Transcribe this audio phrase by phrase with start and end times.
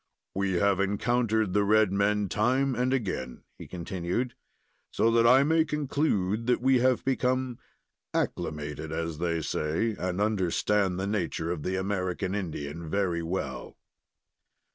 [0.33, 4.33] "We have encountered the red men time and again," he continued,
[4.91, 7.59] "so that I may conclude that we have become
[8.11, 13.77] acclimated, as they say, and understand the nature of the American Indian very well."